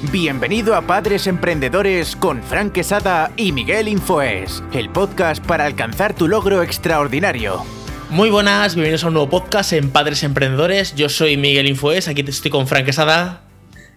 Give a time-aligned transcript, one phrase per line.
[0.00, 6.28] Bienvenido a Padres Emprendedores con Frank Quesada y Miguel Infoes, el podcast para alcanzar tu
[6.28, 7.64] logro extraordinario.
[8.08, 10.94] Muy buenas, bienvenidos a un nuevo podcast en Padres Emprendedores.
[10.94, 13.42] Yo soy Miguel Infoes, aquí estoy con Frank Quesada.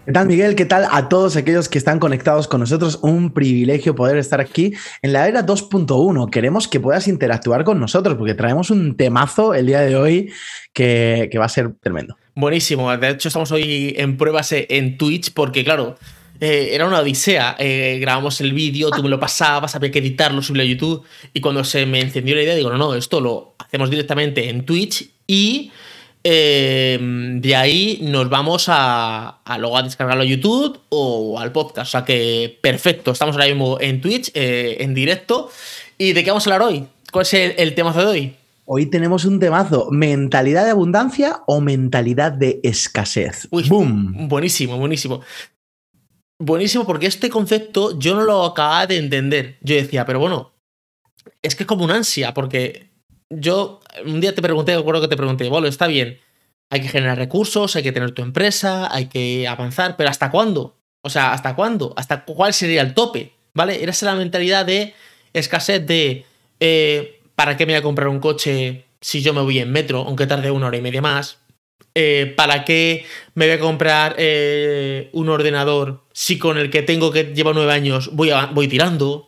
[0.04, 0.56] ¿Qué tal, Miguel?
[0.56, 2.98] ¿Qué tal a todos aquellos que están conectados con nosotros?
[3.04, 4.74] Un privilegio poder estar aquí
[5.04, 6.32] en la era 2.1.
[6.32, 10.34] Queremos que puedas interactuar con nosotros porque traemos un temazo el día de hoy
[10.74, 12.18] que, va a ser tremendo.
[12.36, 12.96] Buenísimo.
[12.96, 15.98] De hecho, estamos hoy en pruebas en Twitch porque, claro,
[16.40, 17.56] eh, era una odisea.
[17.60, 21.04] Eh, grabamos el vídeo, tú me lo pasabas, había que editarlo, subirlo a YouTube.
[21.34, 24.66] Y cuando se me encendió la idea, digo, no, no, esto lo hacemos directamente en
[24.66, 25.72] Twitch y
[26.24, 31.90] Em, de ahí nos vamos a, luego a descargarlo a YouTube o al podcast.
[31.90, 35.50] O sea que perfecto, estamos ahora mismo en Twitch, eh, en directo.
[35.98, 36.86] ¿Y de qué vamos a hablar hoy?
[37.12, 38.36] ¿Cuál es el, tema de hoy?
[38.66, 43.48] Hoy tenemos un temazo, mentalidad de abundancia o mentalidad de escasez.
[43.50, 44.28] ¡Boom!
[44.28, 45.22] Buenísimo, buenísimo.
[46.40, 49.58] Buenísimo porque este concepto yo no lo acababa de entender.
[49.62, 50.54] Yo decía, pero bueno,
[51.42, 52.90] es que es como una ansia, porque
[53.30, 56.20] yo un día te pregunté, recuerdo que te pregunté, bueno, está bien,
[56.70, 60.78] hay que generar recursos, hay que tener tu empresa, hay que avanzar, pero ¿hasta cuándo?
[61.04, 61.94] O sea, ¿hasta cuándo?
[61.98, 63.34] ¿Hasta cuál sería el tope?
[63.54, 63.82] ¿Vale?
[63.82, 64.94] Era esa la mentalidad de
[65.34, 66.26] escasez de
[66.60, 70.00] eh, ¿para qué me voy a comprar un coche si yo me voy en metro,
[70.00, 71.40] aunque tarde una hora y media más?
[71.94, 77.12] Eh, ¿Para qué me voy a comprar eh, un ordenador si con el que tengo
[77.12, 79.28] que llevar nueve años voy, voy tirando?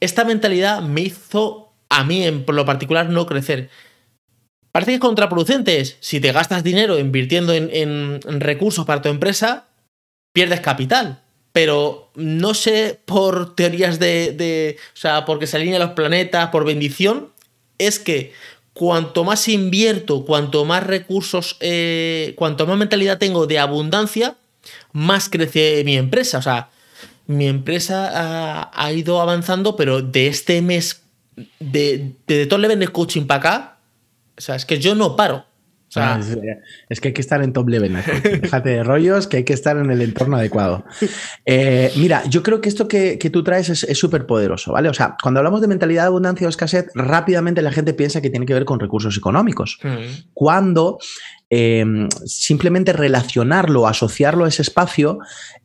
[0.00, 3.70] Esta mentalidad me hizo a mí en lo particular no crecer.
[4.72, 5.84] Parece que es contraproducente.
[5.84, 9.68] Si te gastas dinero invirtiendo en, recursos para tu empresa,
[10.32, 11.22] pierdes capital.
[11.54, 17.30] Pero no sé por teorías de, O sea, porque se alinean los planetas, por bendición,
[17.78, 18.32] es que
[18.72, 24.36] cuanto más invierto, cuanto más recursos, eh, cuanto más mentalidad tengo de abundancia,
[24.92, 26.38] más crece mi empresa.
[26.38, 26.70] O sea,
[27.28, 31.04] mi empresa ha, ha ido avanzando, pero de este mes
[31.60, 33.78] de, de Level de coaching para acá,
[34.36, 35.44] o sea, es que yo no paro.
[35.96, 36.20] Ah,
[36.88, 37.96] es, que hay que estar en top level.
[38.42, 40.84] Déjate de rollos, que hay que estar en el entorno adecuado.
[41.44, 44.88] Eh, mira, yo creo que esto que, tú traes es súper poderoso, ¿vale?
[44.88, 48.30] O sea, cuando hablamos de mentalidad de abundancia o escasez, rápidamente la gente piensa que
[48.30, 49.78] tiene que ver con recursos económicos.
[49.82, 50.30] Mm.
[50.32, 50.98] Cuando
[51.50, 55.18] em, simplemente relacionarlo, asociarlo a ese espacio,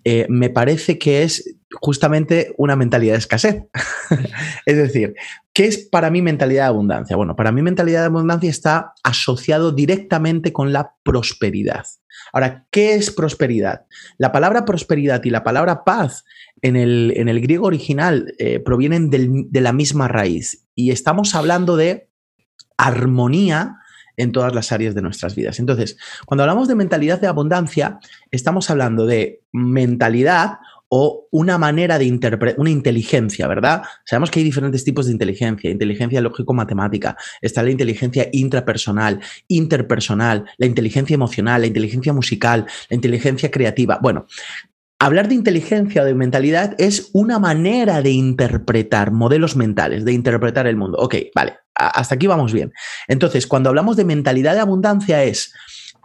[0.03, 3.63] eh, me parece que es justamente una mentalidad de escasez.
[4.65, 5.15] es decir,
[5.59, 7.17] ¿qué es para mí mentalidad de abundancia?
[7.17, 11.85] Bueno, para mí mentalidad de abundancia está asociado directamente con la prosperidad.
[12.31, 13.85] Ahora, ¿qué es prosperidad?
[14.17, 16.23] La palabra prosperidad y la palabra paz
[16.61, 21.75] en el, en el griego original eh, provienen de la misma raíz y estamos hablando
[21.75, 22.09] de
[22.77, 23.79] armonía
[24.15, 25.59] en todas las áreas de nuestras vidas.
[25.59, 27.99] Entonces, cuando hablamos de mentalidad de abundancia,
[28.31, 30.59] estamos hablando de mentalidad
[30.89, 33.83] o una manera de interpretar, una inteligencia, ¿verdad?
[34.05, 40.65] Sabemos que hay diferentes tipos de inteligencia, inteligencia lógico-matemática, está la inteligencia intrapersonal, interpersonal, la
[40.65, 43.99] inteligencia emocional, la inteligencia musical, la inteligencia creativa.
[44.01, 44.25] Bueno,
[44.99, 50.65] hablar de inteligencia o de mentalidad es una manera de interpretar modelos mentales, de interpretar
[50.65, 50.97] el mundo.
[50.99, 52.73] Ok, vale, hasta aquí vamos bien.
[53.07, 55.53] Entonces, cuando hablamos de mentalidad de abundancia es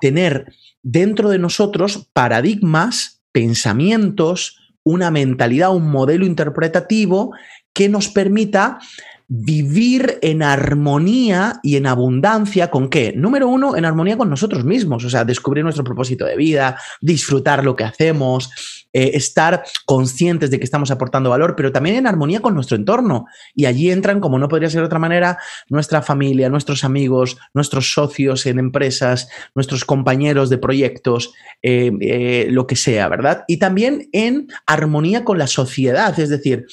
[0.01, 0.53] tener
[0.83, 7.33] dentro de nosotros paradigmas, pensamientos, una mentalidad, un modelo interpretativo
[7.73, 8.79] que nos permita
[9.27, 13.13] vivir en armonía y en abundancia con qué?
[13.17, 17.65] Número uno, en armonía con nosotros mismos, o sea, descubrir nuestro propósito de vida, disfrutar
[17.65, 22.39] lo que hacemos, eh, estar conscientes de que estamos aportando valor, pero también en armonía
[22.39, 23.27] con nuestro entorno.
[23.53, 25.37] Y allí entran, como no podría ser de otra manera,
[25.69, 32.69] nuestra familia, nuestros amigos, nuestros socios en empresas, nuestros compañeros de proyectos, eh, eh, lo
[32.69, 33.43] que sea, ¿verdad?
[33.49, 36.67] Y también en armonía con la sociedad, es decir,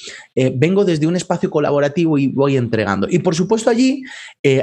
[0.54, 3.08] vengo desde un espacio colaborativo y voy entregando.
[3.10, 4.04] Y por supuesto allí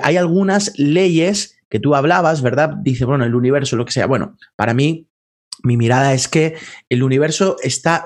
[0.02, 2.74] hay algunas leyes que tú hablabas, ¿verdad?
[2.82, 4.08] Dice, bueno, el universo, lo que sea.
[4.08, 5.09] Bueno, para mí
[5.64, 6.56] mi mirada es que
[6.90, 8.04] el universo está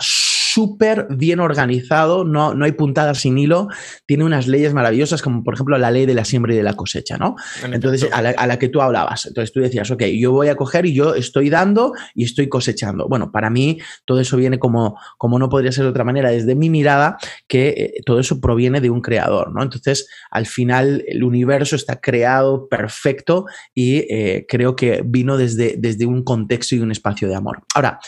[0.54, 3.68] súper bien organizado, no, no hay puntadas sin hilo,
[4.06, 6.76] tiene unas leyes maravillosas como por ejemplo la ley de la siembra y de la
[6.76, 7.36] cosecha, ¿no?
[7.64, 9.26] Entonces, a la, que tú hablabas.
[9.26, 13.08] Entonces tú decías, ok, yo voy a coger y yo estoy dando y estoy cosechando.
[13.08, 16.56] Bueno, para mí todo eso viene como, como no podría ser de otra manera, desde
[16.56, 17.18] mi mirada,
[17.48, 19.64] que eh, todo eso proviene de un creador, ¿no?
[19.64, 26.06] Entonces, al final el universo está creado perfecto y eh, creo que vino desde, desde
[26.06, 27.64] un contexto y un espacio de amor.
[27.74, 28.00] Ahora,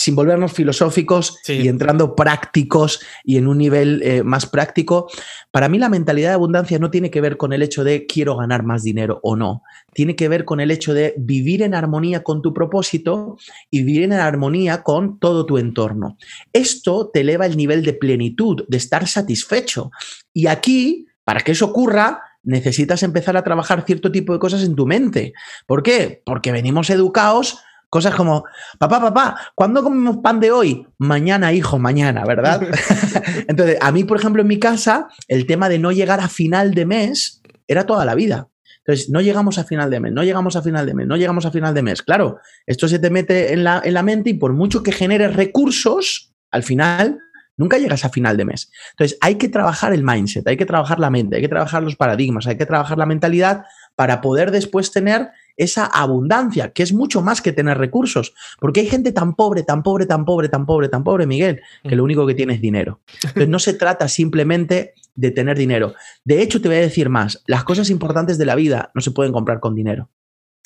[0.00, 1.60] sin volvernos filosóficos Sí.
[1.60, 5.10] y entrando prácticos y en un nivel eh, más práctico,
[5.50, 8.34] para mí la mentalidad de abundancia no tiene que ver con el hecho de quiero
[8.34, 9.62] ganar más dinero o no.
[9.92, 13.36] Tiene que ver con el hecho de vivir en armonía con tu propósito
[13.70, 16.16] y vivir en armonía con todo tu entorno.
[16.54, 19.90] Esto te eleva el nivel de plenitud, de estar satisfecho.
[20.32, 24.74] Y aquí, para que eso ocurra, necesitas empezar a trabajar cierto tipo de cosas en
[24.74, 25.34] tu mente.
[25.66, 26.22] ¿Por qué?
[26.24, 27.58] Porque venimos educados
[27.90, 28.44] cosas como,
[28.78, 30.86] papá, papá, ¿cuándo comemos pan de hoy?
[30.96, 32.62] Mañana, hijo, mañana, ¿verdad?
[33.48, 36.72] Entonces, a mí, por ejemplo, en mi casa, el tema de no llegar a final
[36.72, 38.48] de mes era toda la vida.
[38.78, 41.44] Entonces, no llegamos a final de mes, no llegamos a final de mes, no llegamos
[41.44, 42.02] a final de mes.
[42.02, 45.34] Claro, esto se te mete en la, en la mente y por mucho que generes
[45.34, 47.18] recursos, al final
[47.56, 48.70] nunca llegas a final de mes.
[48.92, 51.94] Entonces, hay que trabajar el mindset, hay que trabajar la mente, hay que trabajar los
[51.94, 53.64] paradigmas, hay que trabajar la mentalidad
[53.96, 55.28] para poder después tener
[55.60, 58.34] esa abundancia, que es mucho más que tener recursos.
[58.58, 61.96] Porque hay gente tan pobre, tan pobre, tan pobre, tan pobre, tan pobre, Miguel, que
[61.96, 63.00] lo único que tiene es dinero.
[63.22, 65.94] Entonces, no se trata simplemente de tener dinero.
[66.24, 69.10] De hecho, te voy a decir más, las cosas importantes de la vida no se
[69.10, 70.08] pueden comprar con dinero.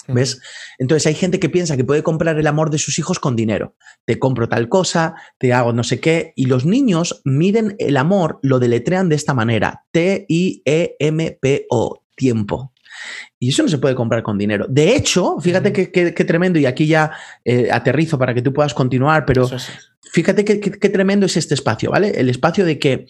[0.07, 0.41] ¿Ves?
[0.79, 3.75] Entonces hay gente que piensa que puede comprar el amor de sus hijos con dinero.
[4.05, 6.35] Te compro tal cosa, te hago no sé qué.
[6.37, 9.87] Y los niños miden el amor, lo deletrean de esta manera.
[9.93, 10.43] T-I-E-M-P-O,
[12.17, 12.74] tiempo.
[13.39, 14.67] Y eso no se puede comprar con dinero.
[14.69, 17.13] De hecho, fíjate qué que, que tremendo, y aquí ya
[17.45, 19.49] eh, aterrizo para que tú puedas continuar, pero
[20.13, 22.13] fíjate qué tremendo es este espacio, ¿vale?
[22.17, 23.07] El espacio de que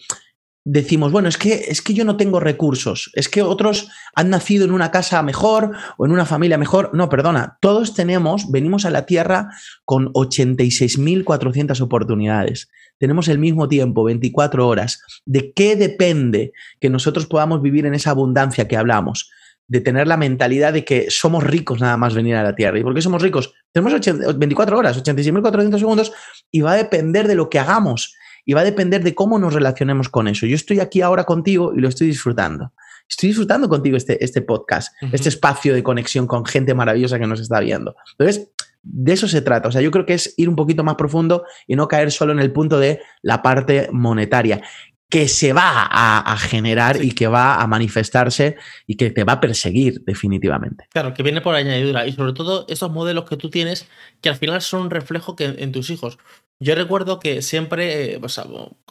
[0.65, 4.65] decimos, bueno, es que, es que yo no tengo recursos, es que otros han nacido
[4.65, 6.89] en una casa mejor o en una familia mejor.
[6.93, 9.49] No, perdona, todos tenemos, venimos a la Tierra
[9.85, 12.69] con 86.400 oportunidades.
[12.97, 15.01] Tenemos el mismo tiempo, 24 horas.
[15.25, 19.29] ¿De qué depende que nosotros podamos vivir en esa abundancia que hablamos?
[19.67, 22.79] De tener la mentalidad de que somos ricos nada más venir a la Tierra.
[22.79, 23.53] ¿Y por qué somos ricos?
[23.71, 26.13] Tenemos 80 24 horas, 86.400 segundos
[26.51, 28.15] y va a depender de lo que hagamos
[28.45, 30.45] y va a depender de cómo nos relacionemos con eso.
[30.45, 32.73] Yo estoy aquí ahora contigo y lo estoy disfrutando.
[33.09, 35.13] Estoy disfrutando contigo este, este podcast, uh -huh.
[35.13, 37.95] este espacio de conexión con gente maravillosa que nos está viendo.
[38.17, 38.51] Entonces,
[38.81, 39.67] de eso se trata.
[39.67, 42.33] O sea, yo creo que es ir un poquito más profundo y no caer solo
[42.33, 44.61] en el punto de la parte monetaria
[45.09, 47.07] que se va a, a generar sí.
[47.07, 48.55] y que va a manifestarse
[48.87, 50.87] y que te va a perseguir definitivamente.
[50.91, 53.87] Claro, que viene por añadidura y sobre todo esos modelos que tú tienes
[54.21, 56.17] que al final son un reflejo que en tus hijos.
[56.59, 58.45] Yo recuerdo que siempre, o sea,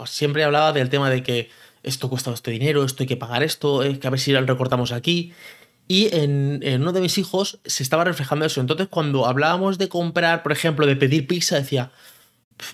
[0.06, 1.50] siempre hablaba del tema de que
[1.82, 4.40] esto cuesta este dinero, esto hay que pagar esto, es que a ver si lo
[4.40, 5.32] recortamos aquí.
[5.86, 8.60] Y en, en, uno de mis hijos se estaba reflejando eso.
[8.60, 11.92] Entonces, cuando hablábamos de comprar, por ejemplo, de pedir pizza, decía,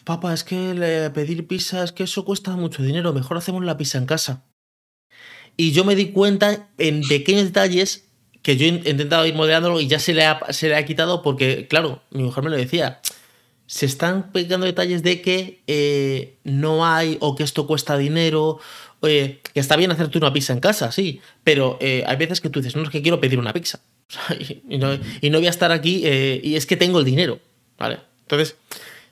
[0.05, 3.99] papá, es que pedir pizza, es que eso cuesta mucho dinero, mejor hacemos la pizza
[3.99, 4.45] en casa.
[5.57, 8.05] Y yo me di cuenta en pequeños detalles
[8.43, 11.23] que yo he intentado ir modelándolo y ya se le ha, se le ha quitado
[11.23, 13.01] porque, claro, mi mujer me lo decía,
[13.67, 18.59] se están pegando detalles de que eh, no hay o que esto cuesta dinero,
[19.03, 22.51] eh, que está bien hacerte una pizza en casa, sí, pero eh, hay veces que
[22.51, 23.81] tú dices, no, es que quiero pedir una pizza.
[24.69, 27.39] y, no, y, no, voy a estar aquí eh, y es que tengo el dinero,
[27.79, 28.01] ¿vale?
[28.23, 28.57] Entonces,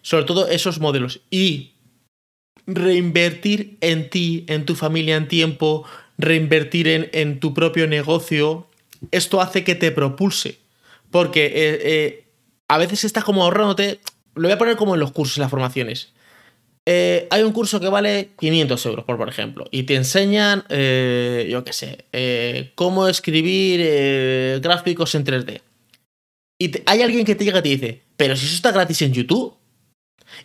[0.03, 1.21] sobre todo esos modelos.
[1.31, 1.73] Y
[2.67, 5.85] reinvertir en ti, en tu familia, en tiempo,
[6.19, 8.67] reinvertir en, en tu propio negocio,
[9.11, 10.59] esto hace que te propulse.
[11.11, 12.27] Porque
[12.69, 14.01] a veces estás como ahorrándote
[14.39, 16.13] lo voy a poner como en los cursos y las formaciones.
[16.87, 21.47] Eh, hay un curso que vale 500 euros, por, por ejemplo, y te enseñan, eh,
[21.51, 25.61] yo qué sé, eh, cómo escribir eh, gráficos en 3D.
[26.59, 29.13] Y hay alguien que te llega y te dice, pero si eso está gratis en
[29.13, 29.55] YouTube.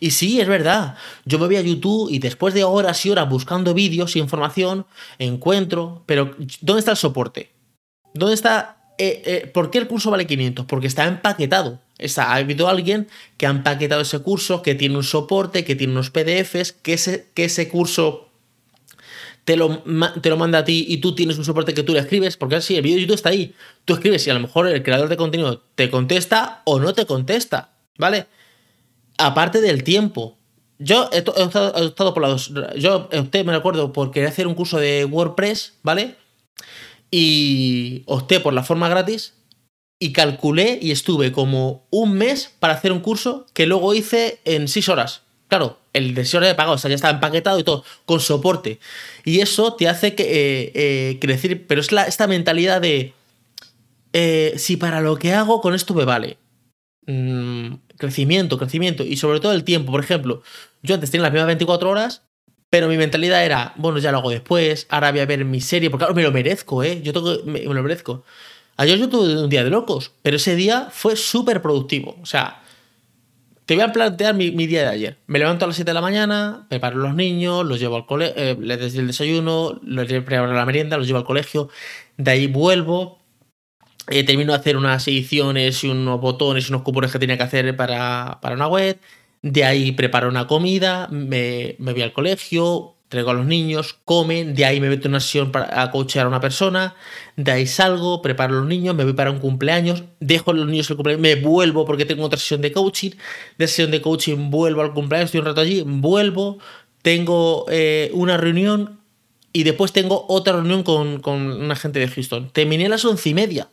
[0.00, 0.96] Y sí, es verdad.
[1.24, 4.86] Yo me voy a YouTube y después de horas y horas buscando vídeos y información,
[5.18, 7.50] encuentro, pero ¿dónde está el soporte?
[8.14, 10.66] ¿Dónde está eh, eh, ¿por qué el curso vale 500?
[10.66, 11.80] Porque está empaquetado.
[11.98, 15.92] Está, ha habido alguien que ha empaquetado ese curso, que tiene un soporte, que tiene
[15.92, 18.28] unos PDFs, que ese, ese curso
[19.44, 19.82] te lo,
[20.20, 22.56] te lo manda a ti y tú tienes un soporte que tú le escribes, porque
[22.56, 23.54] así el vídeo de YouTube está ahí.
[23.84, 27.06] Tú escribes y a lo mejor el creador de contenido te contesta o no te
[27.06, 28.26] contesta, ¿vale?
[29.18, 30.36] Aparte del tiempo.
[30.78, 32.52] Yo he, he, estado, he estado por la dos.
[32.76, 36.16] Yo, usted me recuerdo por querer hacer un curso de WordPress, ¿vale?
[37.16, 39.34] y opté por la forma gratis
[40.00, 44.66] y calculé y estuve como un mes para hacer un curso que luego hice en
[44.66, 45.22] 6 horas.
[45.46, 48.18] Claro, el de 6 horas de pagado, o sea, ya estaba empaquetado y todo, con
[48.18, 48.80] soporte.
[49.24, 53.14] Y eso te hace que, eh, eh, crecer, pero es la, esta mentalidad de,
[54.12, 56.36] eh, si para lo que hago con esto me vale.
[57.06, 59.92] Mm, crecimiento, crecimiento y sobre todo el tiempo.
[59.92, 60.42] Por ejemplo,
[60.82, 62.22] yo antes tenía las mismas 24 horas
[62.74, 65.90] pero mi mentalidad era, bueno, ya lo hago después, ahora voy a ver mi serie,
[65.90, 67.02] porque claro, me lo merezco, ¿eh?
[67.02, 68.24] Yo tengo, me, lo merezco.
[68.76, 72.16] Ayer yo tuve un día de locos, pero ese día fue súper productivo.
[72.20, 72.64] O sea,
[73.64, 75.18] te voy a plantear mi, día de ayer.
[75.28, 78.34] Me levanto a las 7 de la mañana, preparo los niños, los llevo al colegio,
[78.42, 81.68] eh, les doy el desayuno, los preparo la merienda, los llevo al colegio,
[82.16, 83.20] de ahí vuelvo,
[84.08, 87.44] eh, termino de hacer unas ediciones y unos botones y unos cupones que tenía que
[87.44, 88.98] hacer para, una web,
[89.42, 94.54] de ahí preparo una comida, me, me voy al colegio, traigo a los niños, comen,
[94.54, 96.96] de ahí me meto en una sesión para a coachear a una persona,
[97.36, 100.66] de ahí salgo, preparo a los niños, me voy para un cumpleaños, dejo a los
[100.66, 103.12] niños el cumpleaños, me vuelvo porque tengo otra sesión de coaching,
[103.56, 106.58] de sesión de coaching vuelvo al cumpleaños, estoy un rato allí, vuelvo,
[107.02, 109.00] tengo eh, una reunión
[109.52, 112.50] y después tengo otra reunión con, con una gente de Houston.
[112.50, 113.68] Terminé a las once y media.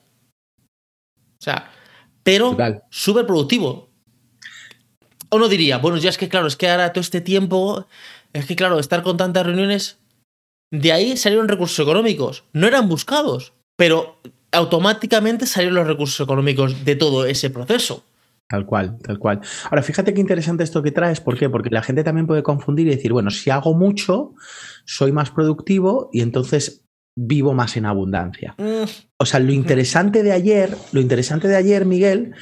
[1.42, 1.72] O sea,
[2.22, 2.56] pero
[2.92, 3.90] súper productivo.
[5.32, 7.88] Uno diría, bueno, ya es que claro, es que ahora todo este tiempo
[8.32, 9.98] es que, claro, estar con tantas reuniones,
[10.72, 12.44] de ahí salieron recursos económicos.
[12.54, 14.22] No eran buscados, pero
[14.52, 18.06] automáticamente salieron los recursos económicos de todo ese proceso.
[18.48, 19.42] Tal cual, tal cual.
[19.64, 21.22] Ahora, fíjate qué interesante esto que traes.
[21.22, 21.50] ¿Por qué?
[21.50, 24.36] Porque la gente también puede confundir y decir, bueno, si hago mucho,
[24.86, 26.84] soy más productivo y entonces
[27.16, 28.56] vivo más en abundancia.
[28.58, 28.84] Mm.
[29.22, 32.34] O sea, lo interesante de ayer, lo interesante de ayer, Miguel,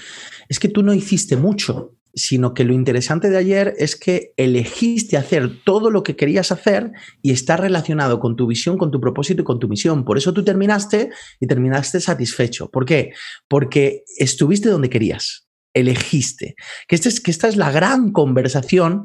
[0.47, 5.15] es que tú no hiciste mucho sino que lo interesante de ayer es que elegiste
[5.15, 9.43] hacer todo lo que querías hacer y está relacionado con tu visión, con tu propósito
[9.43, 10.03] y con tu misión.
[10.03, 12.71] Por eso tú terminaste y terminaste satisfecho.
[12.71, 13.11] ¿Por qué?
[13.47, 16.55] Porque estuviste donde querías elegiste.
[16.87, 19.03] Que, este es, que esta es la gran conversación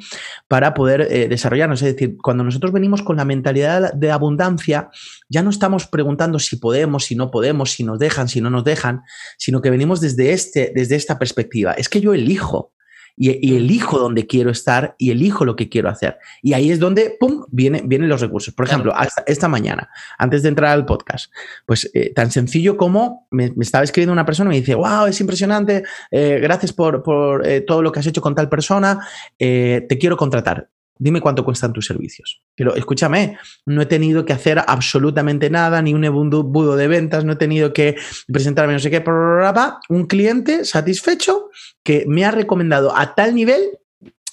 [0.48, 1.82] para poder eh, desarrollarnos.
[1.82, 4.90] Es decir, cuando nosotros venimos con la mentalidad de abundancia,
[5.28, 8.64] ya no estamos preguntando si podemos, si no podemos, si nos dejan, si no nos
[8.64, 9.02] dejan,
[9.38, 11.72] sino que venimos desde, este, desde esta perspectiva.
[11.72, 12.72] Es que yo elijo
[13.16, 16.18] y, elijo dónde quiero estar y elijo lo que quiero hacer.
[16.42, 18.54] Y ahí es donde, ¡pum!, vienen los recursos.
[18.54, 18.92] Por ejemplo,
[19.26, 21.32] esta mañana, antes de entrar al podcast,
[21.66, 25.20] pues eh, tan sencillo como me, estaba escribiendo una persona y me dice, wow, es
[25.20, 27.02] impresionante, eh, gracias por,
[27.46, 29.06] eh, todo lo que has hecho con tal persona,
[29.38, 30.68] te quiero contratar.
[30.98, 32.42] Dime cuánto cuestan tus servicios.
[32.54, 37.32] Pero escúchame, no he tenido que hacer absolutamente nada, ni un embudo de ventas, no
[37.32, 37.96] he tenido que
[38.32, 39.02] presentarme no sé qué,
[39.88, 41.50] un cliente satisfecho
[41.82, 43.78] que me ha recomendado a tal nivel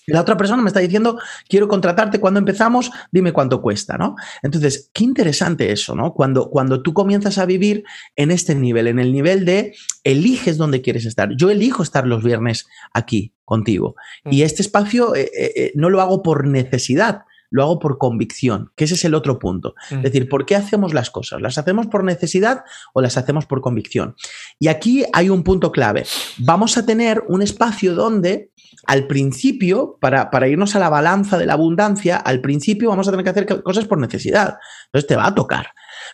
[0.07, 4.15] la otra persona me está diciendo, quiero contratarte cuando empezamos, dime cuánto cuesta, ¿no?
[4.41, 6.13] Entonces, qué interesante eso, ¿no?
[6.13, 7.83] Cuando, cuando tú comienzas a vivir
[8.15, 11.29] en este nivel, en el nivel de eliges dónde quieres estar.
[11.35, 13.95] Yo elijo estar los viernes aquí contigo.
[14.25, 14.45] Y mm.
[14.45, 18.85] este espacio eh, eh, eh, no lo hago por necesidad, lo hago por convicción, que
[18.85, 19.75] ese es el otro punto.
[19.91, 20.01] Es mm.
[20.01, 21.41] decir, ¿por qué hacemos las cosas?
[21.41, 24.15] ¿Las hacemos por necesidad o las hacemos por convicción?
[24.57, 26.05] Y aquí hay un punto clave.
[26.39, 28.51] Vamos a tener un espacio donde
[28.87, 33.11] al principio, para, para, irnos a la balanza de la abundancia, al principio vamos a
[33.11, 34.57] tener que hacer cosas por necesidad.
[34.85, 35.67] Entonces te va a tocar.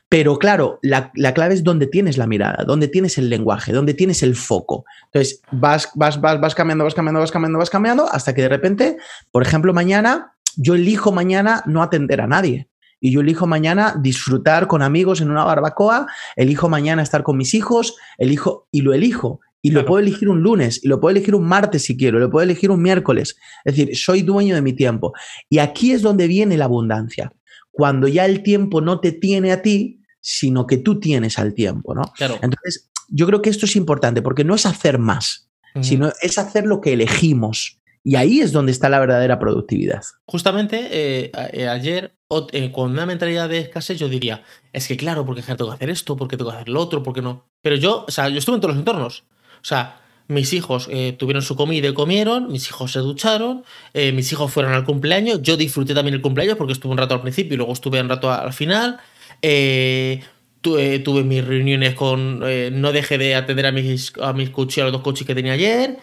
[0.09, 4.23] Pero claro, la, clave es dónde tienes la mirada, dónde tienes el lenguaje, dónde tienes
[4.23, 4.85] el foco.
[5.05, 8.49] Entonces vas, vas, vas, vas cambiando, vas cambiando, vas cambiando, vas cambiando, hasta que de
[8.49, 8.97] repente,
[9.31, 12.67] por ejemplo, mañana, yo elijo mañana no atender a nadie.
[12.99, 17.53] Y yo elijo mañana disfrutar con amigos en una barbacoa, elijo mañana estar con mis
[17.53, 19.39] hijos, elijo y lo elijo.
[19.61, 22.29] Y lo puedo elegir un lunes, y lo puedo elegir un martes si quiero, lo
[22.29, 23.37] puedo elegir un miércoles.
[23.65, 25.13] Es decir, soy dueño de mi tiempo.
[25.49, 27.33] Y aquí es donde viene la abundancia.
[27.71, 31.93] Cuando ya el tiempo no te tiene a ti, sino que tú tienes al tiempo,
[31.93, 32.01] ¿no?
[32.41, 35.49] Entonces, yo creo que esto es importante porque no es hacer más,
[35.81, 37.79] sino es hacer lo que elegimos.
[38.07, 40.01] Y ahí es donde está la verdadera productividad.
[40.25, 42.15] Justamente eh, eh, ayer,
[42.53, 45.89] eh, con una mentalidad de escasez, yo diría, es que claro, porque tengo que hacer
[45.89, 47.49] esto, porque tengo que hacer lo otro, porque no.
[47.61, 49.25] Pero yo, o sea, yo estuve en todos los entornos.
[49.61, 49.99] O sea,
[50.29, 54.85] mis hijos tuvieron su comida y comieron, mis hijos se ducharon, mis hijos fueron al
[54.85, 57.99] cumpleaños, yo disfruté también el cumpleaños porque estuve un rato al principio y luego estuve
[57.99, 59.01] un rato al final.
[59.41, 62.39] Tuve, tuve, mis reuniones con.
[62.39, 65.51] no dejé de atender a mis, a mis coaches, a los dos coaches que tenía
[65.51, 65.97] ayer.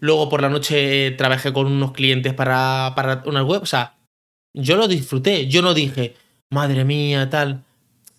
[0.00, 3.62] Luego por la noche trabajé con unos clientes para, para una web.
[3.62, 3.96] O sea,
[4.54, 5.48] yo lo disfruté.
[5.48, 6.14] Yo no dije,
[6.50, 7.64] madre mía, tal.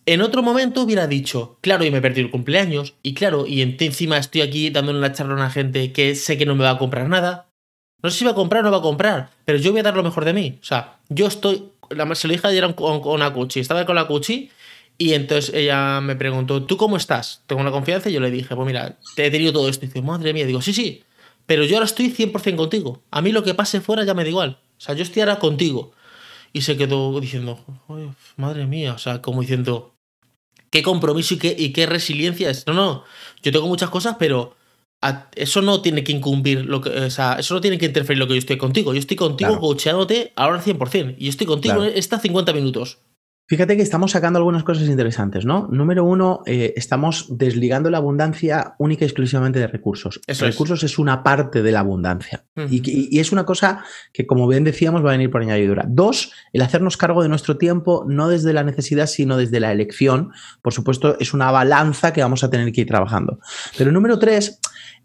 [0.05, 2.95] En otro momento hubiera dicho, claro, y me perdí el cumpleaños.
[3.03, 6.45] Y claro, y encima estoy aquí dándole la charla a una gente que sé que
[6.45, 7.47] no me va a comprar nada.
[8.01, 9.83] No sé si va a comprar o no va a comprar, pero yo voy a
[9.83, 10.57] dar lo mejor de mí.
[10.61, 11.65] O sea, yo estoy.
[12.13, 13.59] Se lo dije ayer con, una cuchi.
[13.59, 14.49] Estaba con la cuchi
[14.97, 17.43] y entonces ella me preguntó, ¿tú cómo estás?
[17.45, 19.85] Tengo una confianza y yo le dije, pues mira, te he tenido todo esto.
[19.85, 21.03] Y dice, madre mía, digo, sí, sí,
[21.49, 23.01] pero yo ahora estoy 100% contigo.
[23.09, 24.59] A mí lo que pase fuera ya me da igual.
[24.77, 25.93] O sea, yo estoy ahora contigo.
[26.53, 27.59] Y se quedó diciendo,
[28.37, 29.95] madre mía, o sea, como diciendo,
[30.69, 32.67] qué compromiso y qué, y qué resiliencia es.
[32.67, 33.03] No, no,
[33.41, 34.55] yo tengo muchas cosas, pero
[35.35, 38.27] eso no tiene que incumplir, lo que, o sea, eso no tiene que interferir lo
[38.27, 38.93] que yo estoy contigo.
[38.93, 41.15] Yo estoy contigo cocheándote ahora al 100%.
[41.17, 42.99] Y yo estoy contigo en estas 50 minutos.
[43.49, 45.67] Fíjate que estamos sacando algunas cosas interesantes, ¿no?
[45.71, 50.21] Número uno, eh, estamos desligando la abundancia única y exclusivamente de recursos.
[50.27, 50.53] Eso es.
[50.53, 50.99] recursos es.
[50.99, 52.45] una parte de la abundancia.
[52.69, 55.85] Y es una cosa que, como bien decíamos, va a venir por añadidura.
[55.87, 60.31] Dos, el hacernos cargo de nuestro tiempo, no desde la necesidad, sino desde la elección.
[60.61, 63.39] Por supuesto, es una balanza que vamos a tener que ir trabajando.
[63.75, 64.59] Pero número tres,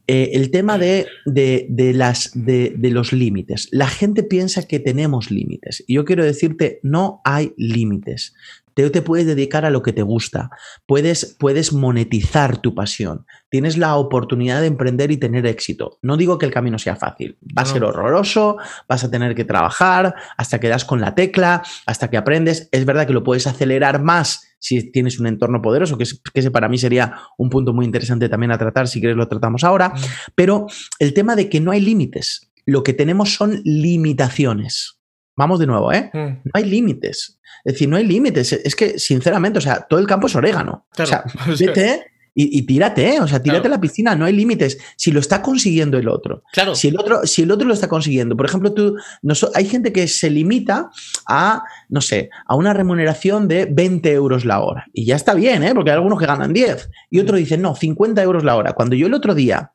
[0.07, 3.69] eh, el tema de, de- de las, de, de los límites.
[3.73, 5.83] La gente piensa que tenemos límites.
[5.87, 8.35] Y yo quiero decirte, no hay límites.
[8.75, 10.51] Te, te puedes dedicar a lo que te gusta.
[10.85, 13.25] Puedes, puedes monetizar tu pasión.
[13.49, 15.99] Tienes la oportunidad de emprender y tener éxito.
[16.03, 17.39] No digo que el camino sea fácil.
[17.57, 17.71] Va a No.
[17.71, 18.57] ser horroroso,
[18.89, 22.69] vas a tener que trabajar hasta que das con la tecla, hasta que aprendes.
[22.73, 26.41] Es verdad que lo puedes acelerar más si tienes un entorno poderoso, que, es- que
[26.41, 28.89] ese para mí sería un punto muy interesante también a tratar.
[28.89, 29.93] Si quieres lo tratamos ahora.
[30.35, 30.67] Pero
[30.99, 34.99] el tema de que no hay límites, lo que tenemos son limitaciones.
[35.37, 36.11] Vamos de nuevo, ¿eh?
[36.15, 36.19] Mm.
[36.45, 37.39] No hay límites.
[37.65, 38.53] Es decir, no hay límites.
[38.53, 40.87] Es que, sinceramente, o sea, todo el campo es orégano.
[40.93, 41.05] Claro.
[41.05, 43.21] O sea, O sea, vete y, y tírate, ¿eh?
[43.21, 43.75] O sea, tírate Claro.
[43.75, 44.77] a la piscina, no hay límites.
[44.97, 46.43] Si lo está consiguiendo el otro.
[46.53, 46.75] Claro.
[46.75, 49.67] Si el otro, si el otro lo está consiguiendo, por ejemplo, tú, no so- hay
[49.67, 50.91] gente que se limita
[51.29, 54.87] a, no sé, a una remuneración de 20 euros la hora.
[54.93, 55.75] Y ya está bien, ¿eh?
[55.75, 56.91] Porque hay algunos que ganan 10.
[57.11, 58.73] Y otro dice, no, 50 euros la hora.
[58.73, 59.73] Cuando yo el otro día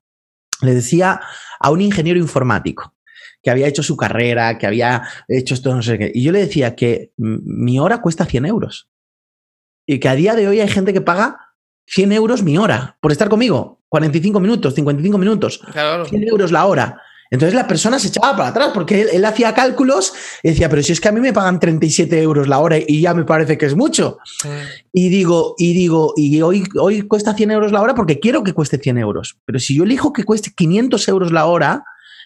[0.62, 1.22] le decía
[1.62, 2.94] a un ingeniero informático
[3.42, 6.39] que había hecho su carrera, que había hecho esto, no sé qué, y yo le
[6.39, 8.89] decía que mi hora cuesta 100 euros.
[9.88, 11.49] Y que a día de hoy hay gente que paga
[11.89, 13.79] 100 euros mi hora por estar conmigo.
[13.89, 15.60] 45 minutos, 55 minutos.
[15.72, 16.05] Claro.
[16.05, 17.01] 100 euros la hora.
[17.31, 20.81] Entonces la persona se echaba para atrás porque él, él hacía cálculos y decía, pero
[20.81, 23.58] si es que a mí me pagan 37 euros la hora y ya me parece
[23.58, 24.17] que es mucho.
[24.91, 28.53] Y digo, y digo, y hoy, hoy cuesta 100 euros la hora porque quiero que
[28.53, 29.38] cueste 100 euros.
[29.46, 31.84] Pero si yo elijo que cueste 500 euros la hora,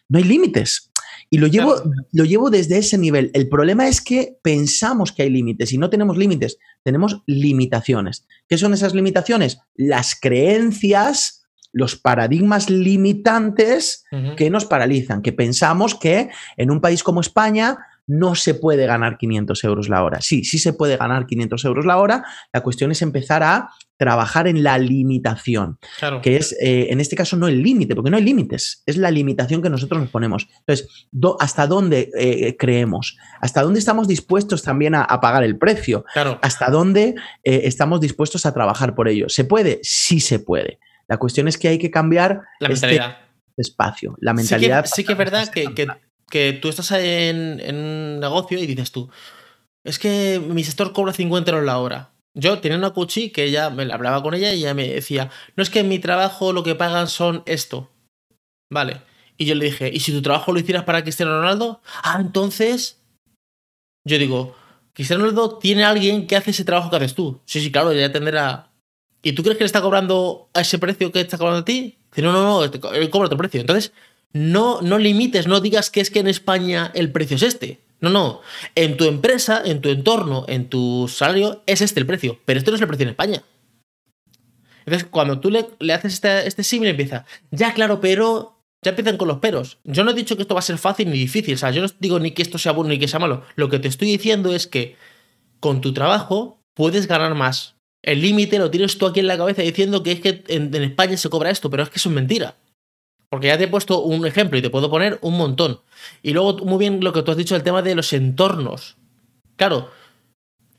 [0.07, 0.89] no hay límites.
[1.33, 1.91] Y lo llevo, Claro.
[2.11, 3.31] lo llevo desde ese nivel.
[3.33, 8.27] El problema es que pensamos que hay límites y no tenemos límites, tenemos limitaciones.
[8.47, 9.57] ¿Qué son esas limitaciones?
[9.73, 14.05] Las creencias, los paradigmas limitantes
[14.37, 19.17] que nos paralizan, que pensamos que en un país como España no se puede ganar
[19.17, 20.21] 500 euros la hora.
[20.21, 22.23] Sí, sí se puede ganar 500 euros la hora.
[22.51, 26.21] La cuestión es empezar a trabajar en la limitación, Claro.
[26.21, 29.11] que es, eh, en este caso, no el límite, porque no hay límites, es la
[29.11, 30.47] limitación que nosotros nos ponemos.
[30.59, 33.17] Entonces, do- ¿hasta dónde eh, creemos?
[33.39, 36.03] ¿Hasta dónde estamos dispuestos también a, a pagar el precio?
[36.13, 36.39] Claro.
[36.41, 39.29] ¿Hasta dónde eh, estamos dispuestos a trabajar por ello?
[39.29, 39.79] ¿Se puede?
[39.83, 40.79] Sí se puede.
[41.07, 43.17] La cuestión es que hay que cambiar La este mentalidad.
[43.55, 44.85] espacio, la Sí que, mentalidad.
[44.87, 45.87] sí que es verdad que, que-
[46.29, 49.09] que tú estás en, un negocio y dices tú,
[49.83, 52.11] es que mi sector cobra 50 euros la hora.
[52.35, 55.29] Yo tenía una coachí que ella me la hablaba con ella y ella me decía,
[55.55, 57.91] no es que en mi trabajo lo que pagan son esto.
[58.71, 59.01] Vale.
[59.37, 61.81] Y yo le dije, ¿y si tu trabajo lo hicieras para Cristiano Ronaldo?
[62.03, 63.01] Ah, entonces.
[64.05, 64.55] Yo digo,
[64.93, 67.41] Cristiano Ronaldo tiene a alguien que hace ese trabajo que haces tú.
[67.45, 68.71] Sí, sí, claro, ya tendrá.
[69.21, 71.97] ¿Y tú crees que le está cobrando a ese precio que está cobrando a ti?
[72.11, 73.61] Dice, no, no, no, él cobra otro precio.
[73.61, 73.93] Entonces,
[74.33, 77.79] no, no limites, no digas que es que en España el precio es este.
[78.01, 78.41] No, no.
[78.75, 82.39] En tu empresa, en tu entorno, en tu salario, es este el precio.
[82.43, 83.43] Pero este no es el precio en España.
[84.85, 87.25] Entonces, cuando tú le, haces este, este símil, empieza.
[87.51, 88.49] Ya, claro, pero.
[88.81, 89.77] Ya empiezan con los peros.
[89.85, 91.53] Yo no he dicho que esto va a ser fácil ni difícil.
[91.53, 93.45] O sea, yo no digo ni que esto sea bueno ni que sea malo.
[93.55, 94.97] Lo que te estoy diciendo es que
[95.61, 97.75] con tu trabajo puedes ganar más.
[98.01, 100.83] El límite lo tienes tú aquí en la cabeza diciendo que es que en, en
[100.83, 102.57] España se cobra esto, pero es que eso es mentira.
[103.33, 105.79] Porque ya te he puesto un ejemplo y te puedo poner un montón.
[106.21, 108.95] Y luego, muy bien lo que tú has dicho, el tema de los entornos.
[109.55, 109.89] Claro,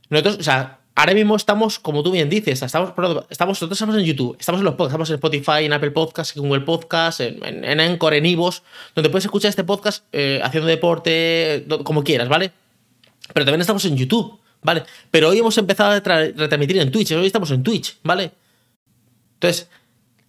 [0.09, 2.91] nosotros, o sea, ahora mismo estamos, como tú bien dices, estamos,
[3.29, 6.37] estamos, nosotros estamos en YouTube, estamos en los podcasts, estamos en Spotify, en Apple Podcasts,
[6.37, 8.63] en Google Podcasts, en, en, en Anchor, Ivos,
[8.95, 12.53] donde puedes escuchar este podcast eh, haciendo deporte, como quieras, ¿vale?
[13.33, 14.85] Pero también estamos en YouTube, ¿vale?
[15.11, 18.31] Pero hoy hemos empezado a tra- retransmitir en Twitch, hoy estamos en Twitch, ¿vale?
[19.41, 19.69] Entonces,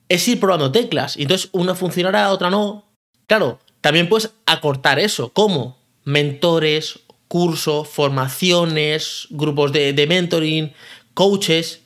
[0.10, 1.18] es ir probando teclas.
[1.18, 2.86] Y entonces una funcionará, otra no.
[3.28, 5.30] Claro, también puedes acortar eso.
[5.34, 5.78] ¿Cómo?
[6.04, 10.74] Mentores, cursos, formaciones, grupos de, de mentoring,
[11.14, 11.82] coaches.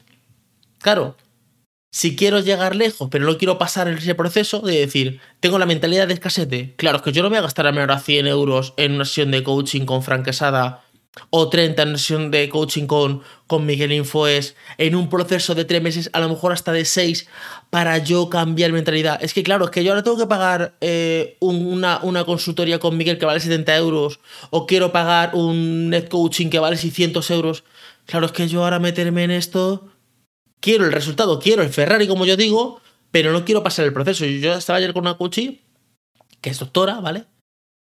[0.79, 1.15] Claro,
[1.91, 6.07] si quiero llegar lejos, pero no quiero pasar ese proceso de decir, tengo la mentalidad
[6.07, 6.75] de escasete.
[6.77, 9.05] Claro, es que yo no voy a gastar a mí ahora 100 euros en una
[9.05, 10.27] sesión de coaching con Frank
[11.11, 15.55] Quesada o 30 en una sesión de coaching con, con Miguel Infoes en un proceso
[15.55, 17.27] de tres meses, a lo mejor hasta de seis,
[17.71, 19.21] para yo cambiar mentalidad.
[19.23, 22.79] Es que claro, es que yo ahora tengo que pagar eh, un- una, una consultoría
[22.79, 24.19] con Miguel que vale 70 euros
[24.51, 27.63] o quiero pagar un net coaching que vale 600 euros.
[28.05, 29.87] Claro, es que yo ahora meterme en esto
[30.59, 34.25] quiero el resultado, quiero el Ferrari, como yo digo, pero no quiero pasar el proceso.
[34.25, 35.61] Yo estaba ayer con una coachí,
[36.41, 37.25] que es doctora, ¿vale?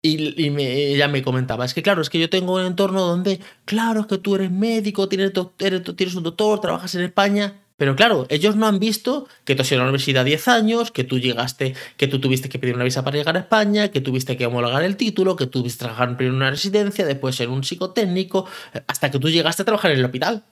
[0.03, 4.01] Y, ella me comentaba, es que claro, es que yo tengo un entorno donde, claro,
[4.01, 8.55] es que tú eres médico, tienes, tienes un doctor, trabajas en España, pero claro, ellos
[8.55, 11.73] no han visto que tú has ido a la universidad 10 años, que tú llegaste,
[11.97, 14.83] que tú tuviste que pedir una visa para llegar a España, que tuviste que homologar
[14.83, 18.45] el título, que tuviste que trabajar en una residencia, después en un psicotécnico,
[18.85, 20.43] hasta que tú llegaste a trabajar en el hospital.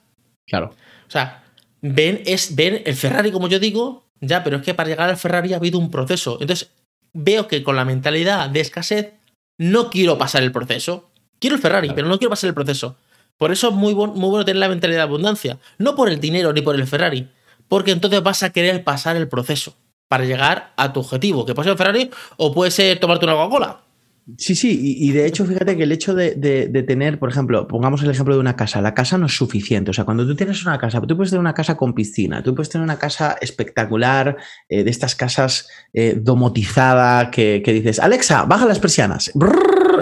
[0.44, 0.74] Claro.
[1.06, 1.44] O sea,
[1.80, 5.16] ven, es, ven el Ferrari, como yo digo, ya, pero es que para llegar al
[5.16, 6.36] Ferrari ha habido un proceso.
[6.40, 6.72] Entonces,
[7.12, 9.12] veo que con la mentalidad de escasez,
[9.60, 11.10] no quiero pasar el proceso.
[11.38, 12.96] Quiero el Ferrari, pero no quiero pasar el proceso.
[13.36, 15.58] Por eso es muy, muy bueno tener la mentalidad de abundancia.
[15.76, 17.28] No por el dinero ni por el Ferrari,
[17.68, 19.74] porque entonces vas a querer pasar el proceso
[20.08, 23.34] para llegar a tu objetivo, que puede ser el Ferrari o puede ser tomarte una
[23.34, 23.80] Coca-Cola.
[24.38, 26.32] Sí, sí, y, de hecho, fíjate que el hecho de,
[26.86, 29.90] tener, por ejemplo, pongamos el ejemplo de una casa, la casa no es suficiente.
[29.90, 32.54] O sea, cuando tú tienes una casa, tú puedes tener una casa con piscina, tú
[32.54, 34.36] puedes tener una casa espectacular,
[34.68, 39.32] eh, de estas casas eh, domotizada, que, dices, Alexa, baja las persianas,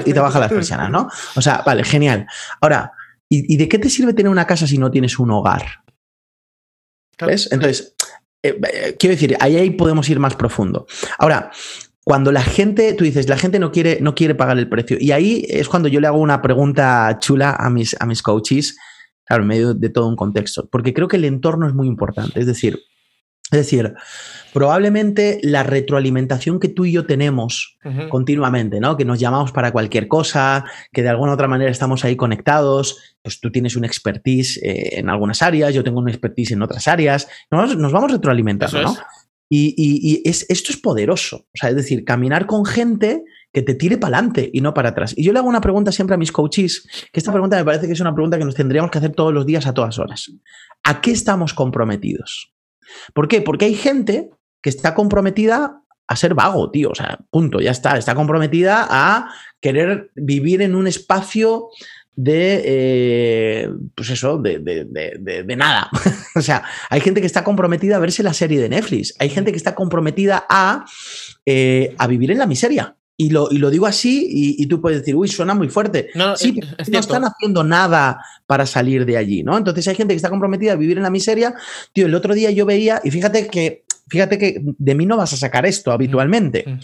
[0.05, 1.09] y te baja las persianas, ¿no?
[1.37, 2.27] O sea, vale, genial.
[2.61, 2.93] Ahora,
[3.31, 5.85] ¿Y, de qué te sirve tener una casa si no tienes un hogar?
[7.21, 7.49] ¿Ves?
[7.53, 7.95] Entonces,
[8.43, 10.87] eh, eh, quiero decir, ahí, ahí podemos ir más profundo.
[11.19, 11.51] Ahora,
[12.09, 14.97] cuando la gente, tú dices, la gente no quiere, no quiere pagar el precio.
[14.99, 18.79] Y ahí es cuando yo le hago una pregunta chula a mis, a mis coaches,
[19.27, 22.40] claro, en medio de todo un contexto, porque creo que el entorno es muy importante.
[22.40, 22.81] Es decir,
[23.51, 23.92] es decir,
[24.55, 27.77] probablemente la retroalimentación que tú y yo tenemos
[28.09, 28.97] continuamente, ¿no?
[28.97, 33.16] Que nos llamamos para cualquier cosa, que de alguna u otra manera estamos ahí conectados,
[33.23, 36.88] pues tú tienes una expertise eh, en algunas áreas, yo tengo una expertise en otras
[36.88, 38.97] áreas, nos, vamos retroalimentando, ¿no?
[39.50, 44.18] Y, esto es poderoso, o sea, es decir, caminar con gente que te tire para
[44.18, 45.14] adelante y no para atrás.
[45.16, 47.87] Y yo le hago una pregunta siempre a mis coaches, que esta pregunta me parece
[47.87, 50.30] que es una pregunta que nos tendríamos que hacer todos los días a todas horas.
[50.84, 52.52] ¿A qué estamos comprometidos?
[53.14, 53.40] ¿Por qué?
[53.40, 54.30] Porque hay gente
[54.62, 56.90] que está comprometida a ser vago, tío.
[56.90, 57.96] O sea, punto, ya está.
[57.96, 59.30] Está comprometida a
[59.61, 61.68] querer vivir en un espacio
[62.20, 65.88] de, eh, pues eso, de, de nada.
[66.35, 69.14] o sea, hay gente que está comprometida a verse la serie de Netflix.
[69.20, 70.85] Hay gente que está comprometida a,
[71.46, 72.96] eh, a vivir en la miseria.
[73.16, 74.26] Y lo, y lo digo así
[74.59, 76.11] y, tú puedes decir, uy, suena muy fuerte.
[76.14, 79.57] No, sí, no están haciendo nada para salir de allí, ¿no?
[79.57, 81.54] Entonces hay gente que está comprometida a vivir en la miseria.
[81.92, 85.33] Tío, el otro día yo veía, y fíjate que, fíjate que de mí no vas
[85.33, 86.64] a sacar esto habitualmente.
[86.64, 86.81] Mm, mm.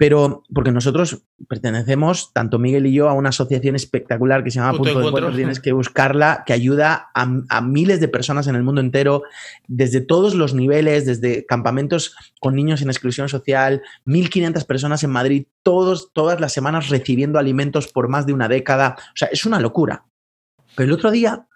[0.00, 4.78] Pero, porque nosotros pertenecemos, tanto Miguel y yo, a una asociación espectacular que se llama
[4.78, 8.80] Punto, de Encuentro, tienes que buscarla, que ayuda a, miles de personas en el mundo
[8.80, 9.24] entero,
[9.68, 15.44] desde todos los niveles, desde campamentos con niños en exclusión social, 1.500 personas en Madrid,
[15.62, 18.96] todos, todas las semanas recibiendo alimentos por más de una década.
[18.98, 20.06] O sea, es una locura.
[20.76, 21.46] Pero el otro día,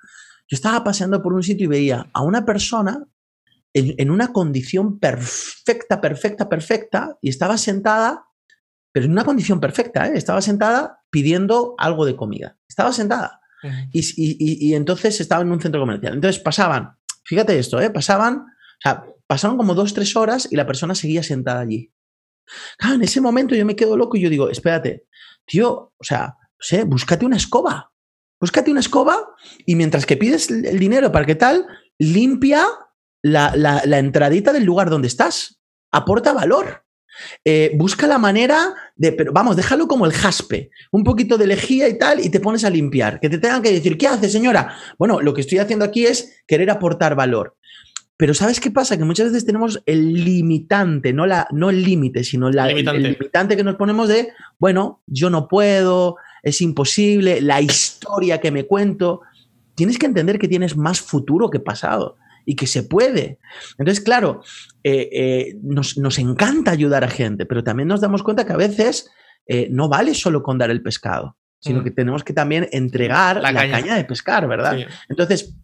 [0.49, 3.07] yo estaba paseando por un sitio y veía a una persona
[3.73, 8.27] en una condición perfecta, perfecta, perfecta, y estaba sentada
[8.95, 10.13] pero en una condición perfecta, ¿eh?
[10.15, 12.57] estaba sentada pidiendo algo de comida.
[12.69, 13.41] Estaba sentada.
[13.93, 16.15] y, entonces estaba en un centro comercial.
[16.15, 17.91] Entonces pasaban, fíjate esto, ¿eh?
[17.91, 21.93] pasaban, o sea, pasaron como dos, tres horas y la persona seguía sentada allí.
[22.79, 25.09] Claro, en ese momento yo me quedo loco y yo digo, espérate,
[25.45, 27.91] tío, o sea, sé, búscate una escoba.
[28.41, 29.19] Búscate una escoba
[29.67, 31.67] y mientras que pides el dinero para qué tal,
[31.99, 32.65] limpia
[33.25, 35.61] la, la entradita del lugar donde estás.
[35.91, 36.84] Aporta valor.
[37.45, 41.89] Eh, busca la manera de, pero vamos, déjalo como el jaspe, un poquito de lejía
[41.89, 43.21] y tal, y te pones a limpiar.
[43.21, 44.77] Que te tengan que decir, ¿qué hace, señora?
[44.99, 47.57] Bueno, lo que estoy haciendo aquí es querer aportar valor.
[48.17, 48.97] Pero ¿sabes qué pasa?
[48.97, 53.57] Que muchas veces tenemos el limitante, no, la, no el límite, sino la, el limitante
[53.57, 59.23] que nos ponemos de, bueno, yo no puedo, es imposible, la historia que me cuento.
[59.75, 63.39] Tienes que entender que tienes más futuro que pasado y que se puede.
[63.79, 64.43] Entonces, claro,
[64.83, 69.11] eh, eh, nos, encanta ayudar a gente, pero también nos damos cuenta que a veces
[69.47, 71.85] eh, no vale solo con dar el pescado, sino mm.
[71.85, 73.97] que tenemos que también entregar la, caña.
[73.97, 74.79] de pescar, ¿verdad?
[75.09, 75.55] Entonces,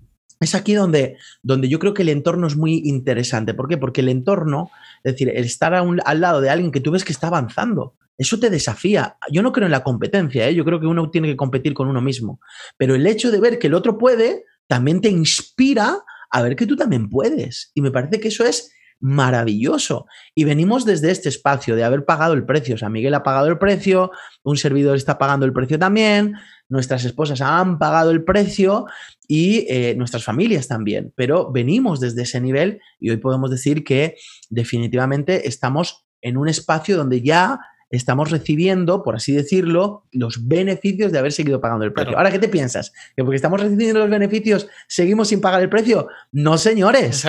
[0.40, 3.52] es aquí donde, donde yo creo que el entorno es muy interesante.
[3.52, 3.76] ¿Por qué?
[3.76, 4.70] Porque el entorno,
[5.04, 8.38] es decir, el estar al lado de alguien que tú ves que está avanzando, eso
[8.38, 9.16] te desafía.
[9.30, 12.02] Yo no creo en la competencia, yo creo que uno tiene que competir con uno
[12.02, 12.40] mismo.
[12.76, 16.66] Pero el hecho de ver que el otro puede, también te inspira a ver que
[16.66, 17.70] tú también puedes.
[17.74, 20.06] Y me parece que eso es maravilloso.
[20.34, 22.74] Y venimos desde este espacio de haber pagado el precio.
[22.74, 24.10] O sea, Miguel ha pagado el precio,
[24.42, 26.34] un servidor está pagando el precio también,
[26.68, 28.84] nuestras esposas han pagado el precio
[29.26, 31.12] y eh, nuestras familias también.
[31.16, 34.16] Pero venimos desde ese nivel y hoy podemos decir que
[34.50, 37.58] definitivamente estamos en un espacio donde ya
[37.90, 42.16] estamos recibiendo, por así decirlo, los beneficios de haber seguido pagando el precio.
[42.16, 42.92] Ahora, ¿qué te piensas?
[43.16, 46.08] ¿Que porque estamos recibiendo los beneficios seguimos sin pagar el precio?
[46.30, 47.26] No, señores.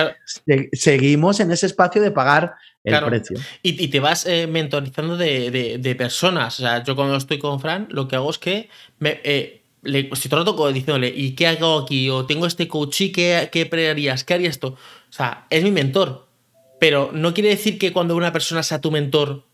[0.72, 3.38] seguimos en ese espacio de pagar el precio.
[3.62, 6.58] Y, te vas eh, mentorizando de, personas.
[6.60, 8.68] O sea, yo cuando estoy con Fran, lo que hago es que
[9.00, 12.08] me, eh, le, estoy todo el rato diciéndole, ¿y qué hago aquí?
[12.08, 14.22] O tengo este coach, ¿qué, qué harías?
[14.24, 14.68] ¿Qué haría esto?
[14.68, 16.28] O sea, es mi mentor.
[16.78, 19.44] Pero no quiere decir que cuando una persona sea tu mentor,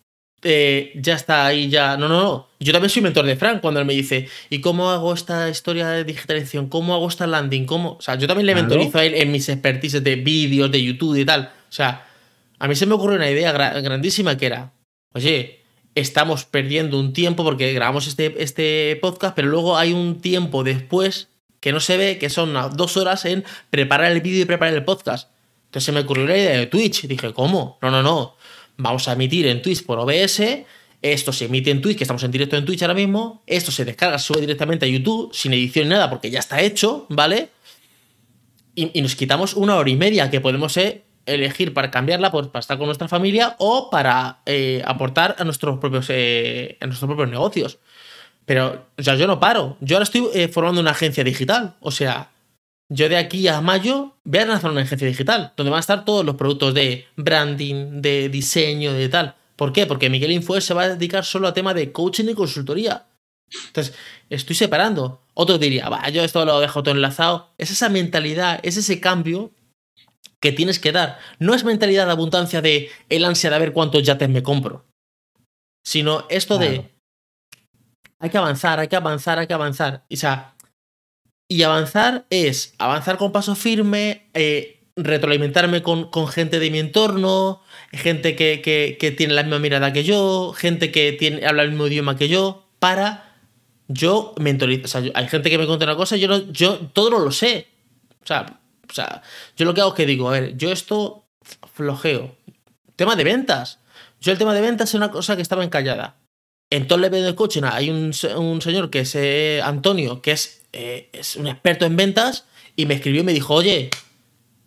[0.43, 1.97] eh, ya está ahí, ya.
[1.97, 2.49] No, no, no.
[2.61, 5.89] Yo también soy mentor de Frank cuando él me dice, ¿y cómo hago esta historia
[5.89, 6.69] de digitalización?
[6.69, 7.67] ¿Cómo hago esta landing?
[7.67, 7.93] ¿Cómo?
[7.93, 11.17] O sea, yo también le mentorizo a él en mis expertises de vídeos, de YouTube
[11.17, 11.53] y tal.
[11.69, 12.07] O sea,
[12.59, 14.73] a mí se me ocurrió una idea grandísima que era,
[15.13, 15.61] oye,
[15.95, 21.29] estamos perdiendo un tiempo porque grabamos este, este podcast, pero luego hay un tiempo después
[21.61, 24.85] que no se ve, que son dos horas en preparar el vídeo y preparar el
[24.85, 25.31] podcast.
[25.67, 27.07] Entonces se me ocurrió la idea de Twitch.
[27.07, 27.79] Dije, ¿cómo?
[27.83, 28.37] No, no, no.
[28.79, 30.41] Vamos a emitir en Twitch por OBS.
[31.03, 33.43] Esto se emite en Twitch, que estamos en directo en Twitch ahora mismo.
[33.45, 37.07] Esto se descarga, sube directamente a YouTube, sin edición ni nada, porque ya está hecho,
[37.09, 37.51] ¿vale?
[38.77, 42.61] Y, nos quitamos una hora y media que podemos eh, elegir para cambiarla, pues, para
[42.61, 47.29] estar con nuestra familia o para eh, aportar a nuestros propios, eh, a nuestros propios
[47.29, 47.79] negocios.
[48.47, 49.77] Pero, o sea, yo no paro.
[49.81, 51.75] Yo ahora estoy formando una agencia digital.
[51.81, 52.31] O sea,
[52.91, 56.05] yo de aquí a mayo voy a lanzar una agencia digital, donde van a estar
[56.05, 59.37] todos los productos de branding, de diseño, de tal.
[59.57, 59.87] ¿Por qué?
[59.87, 63.07] Porque Miguel Info se va a dedicar solo a tema de coaching y consultoría.
[63.67, 63.95] Entonces,
[64.31, 65.23] estoy separando.
[65.35, 67.51] Otro diría, va, yo esto lo dejo todo enlazado.
[67.59, 69.53] Es esa mentalidad, es ese cambio
[70.41, 71.19] que tienes que dar.
[71.39, 74.85] No es mentalidad de abundancia de el ansia de ver cuántos yates me compro.
[75.85, 76.91] Sino esto de
[78.21, 80.05] hay que avanzar, hay que avanzar, hay que avanzar.
[80.13, 80.55] O sea,
[81.49, 87.63] y avanzar es avanzar con paso firme, eh, retroalimentarme con, con, gente de mi entorno,
[87.93, 92.17] gente que, tiene la misma mirada que yo, gente que tiene, habla el mismo idioma
[92.17, 93.37] que yo, para
[93.89, 94.85] yo mentorizar.
[94.85, 97.69] O sea, hay gente que me cuenta una cosa, yo, no, yo todo lo sé.
[98.23, 99.23] O sea, o sea,
[99.57, 101.27] yo lo que hago es que digo, a ver, yo esto
[101.73, 102.37] flojeo.
[102.97, 103.81] Tema de ventas.
[104.21, 106.17] Yo el tema de ventas es una cosa que estaba encallada.
[106.71, 110.58] En todo el level de coaching hay un, señor que es eh, Antonio, que es,
[110.73, 112.45] eh, es, un experto en ventas,
[112.77, 113.91] y me escribió y me dijo, oye,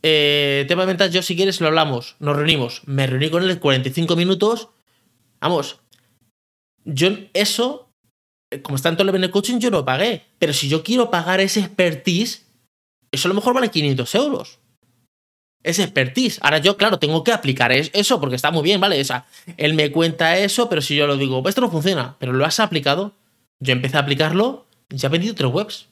[0.04, 2.82] eh, tema de ventas, yo si quieres lo hablamos, nos reunimos.
[2.86, 4.70] Me reuní con él en 45 minutos.
[5.40, 5.80] Vamos,
[6.84, 7.90] yo eso,
[8.64, 10.24] como está en todo el level coaching, yo no pagué.
[10.40, 12.46] Pero si yo quiero pagar ese expertise,
[13.12, 14.62] eso a lo mejor vale 500 euros
[15.64, 16.40] es expertise.
[16.42, 19.00] Ahora yo, claro, tengo que aplicar eso porque está muy bien, ¿vale?
[19.00, 19.26] O sea,
[19.58, 22.46] él me cuenta eso, pero si yo lo digo, pues esto no funciona, pero lo
[22.46, 23.14] has aplicado,
[23.60, 25.88] yo empecé a aplicarlo y ya he vendido tres webs.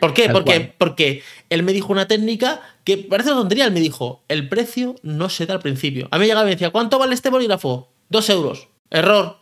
[0.00, 0.28] ¿Por qué?
[0.30, 3.66] Porque, porque él me dijo una técnica que parece una tontería.
[3.66, 6.08] Él me dijo, el precio no se da al principio.
[6.10, 7.92] A mí me llegaba y me decía, ¿cuánto vale este bolígrafo?
[8.08, 8.68] Dos euros.
[8.90, 9.38] Error.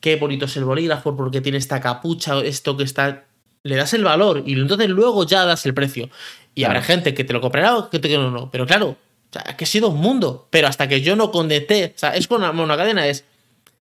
[0.00, 3.24] Qué bonito es el bolígrafo porque tiene esta capucha, esto que está...
[3.62, 6.10] Le das el valor y entonces luego ya das el precio.
[6.54, 8.50] Y habrá gente que te lo comprará o que te no, no.
[8.50, 8.96] Pero claro, o
[9.32, 10.46] sea, que he sido un mundo.
[10.50, 13.24] Pero hasta que yo no conecté, o sea, es con una, cadena, es.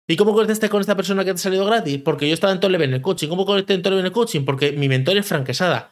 [0.07, 1.99] ¿Y cómo conectaste con esta persona que te ha salido gratis?
[2.03, 3.27] Porque yo estaba en todo en el coaching.
[3.27, 4.45] ¿Cómo conecté en todo en el coaching?
[4.45, 5.91] Porque mi mentor es franquesada.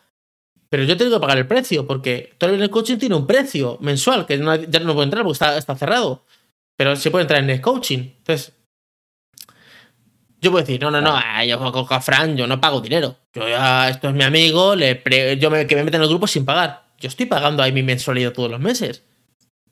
[0.69, 3.77] Pero yo tengo que pagar el precio, porque todo en el coaching tiene un precio
[3.81, 6.25] mensual, que ya no puedo entrar porque está, está cerrado.
[6.77, 7.99] Pero se puede entrar en el coaching.
[7.99, 8.53] Entonces,
[10.41, 13.17] yo puedo decir, no, no, no, yo con Fran, yo no pago dinero.
[13.33, 15.01] Yo ya, esto es mi amigo, le
[15.39, 16.85] yo me, que me meten en el grupo sin pagar.
[16.99, 19.03] Yo estoy pagando ahí mi mensualidad todos los meses.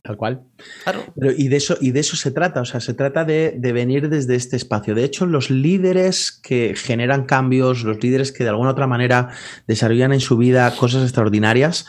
[0.03, 0.43] Tal cual.
[0.83, 1.05] Claro.
[1.37, 4.35] y, de eso, y de eso se trata, o sea, se trata de, venir desde
[4.35, 4.95] este espacio.
[4.95, 9.29] De hecho, los líderes que generan cambios, los líderes que de alguna otra manera
[9.65, 11.87] desarrollan en su vida cosas extraordinarias,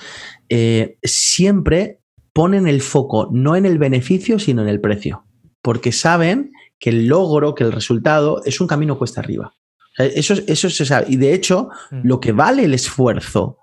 [0.49, 1.99] eh, siempre
[2.33, 5.25] ponen el foco no en el beneficio, sino en el precio.
[5.61, 9.57] Porque saben que el logro, que el resultado es un camino cuesta arriba.
[9.99, 11.07] Eso, eso se sabe.
[11.09, 12.01] Y de hecho, mm.
[12.05, 13.59] lo que vale el esfuerzo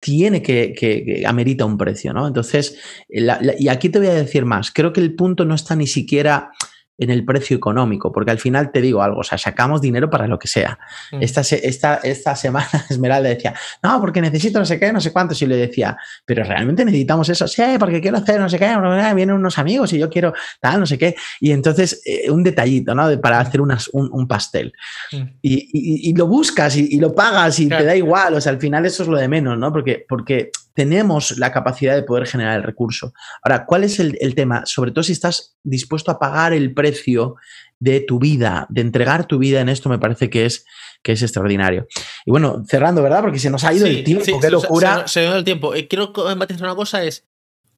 [0.00, 2.26] tiene que, que, amerita un precio, ¿no?
[2.26, 2.78] Entonces,
[3.08, 4.70] y aquí te voy a decir más.
[4.70, 6.50] Creo que el punto no está ni siquiera
[6.98, 10.26] en el precio económico, porque al final te digo algo, o sea, sacamos dinero para
[10.26, 10.78] lo que sea.
[11.12, 11.22] Mm.
[11.22, 15.34] Esta, esta, esta semana Esmeralda decía, no, porque necesito no sé qué, no sé cuánto,
[15.38, 18.74] y le decía, pero realmente necesitamos eso, sí, porque quiero hacer no sé qué,
[19.14, 22.94] vienen unos amigos y yo quiero tal, no sé qué, y entonces eh, un detallito,
[22.94, 23.20] ¿no?
[23.20, 24.72] para hacer unas, un, pastel.
[25.12, 25.22] Mm.
[25.42, 28.86] Y, y, lo buscas y, lo pagas y te da igual, o sea, al final
[28.86, 29.72] eso es lo de menos, ¿no?
[29.72, 33.14] Porque, porque tenemos la capacidad de poder generar el recurso.
[33.42, 34.64] Ahora, ¿cuál es el, tema?
[34.66, 37.36] Sobre todo si estás dispuesto a pagar el precio
[37.80, 40.66] de tu vida, de entregar tu vida en esto, me parece que es,
[41.02, 41.88] que es extraordinario.
[42.26, 43.22] Y bueno, cerrando, ¿verdad?
[43.22, 45.08] Porque se nos ha ido el tiempo, qué locura.
[45.08, 45.74] Se, ha ido el tiempo.
[45.74, 47.26] Eh, quiero matizar una cosa, es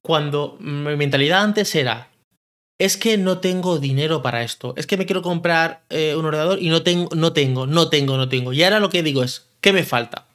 [0.01, 2.09] cuando mi mentalidad antes era
[2.79, 6.61] es que no tengo dinero para esto, es que me quiero comprar eh, un ordenador
[6.61, 8.53] y no tengo, no tengo, no tengo, no tengo.
[8.53, 10.27] Y ahora lo que digo es, ¿qué me falta?